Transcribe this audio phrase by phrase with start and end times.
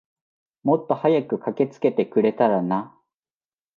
[0.63, 2.97] もっと早く駆けつけてくれたらな。